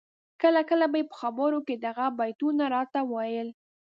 کله 0.41 0.61
کله 0.69 0.85
به 0.91 0.97
یې 1.01 1.09
په 1.11 1.15
خبرو 1.21 1.59
کي 1.67 1.75
د 1.77 1.85
هغه 1.93 2.07
بیتونه 2.19 2.63
راته 2.75 2.99
ویل 3.11 3.49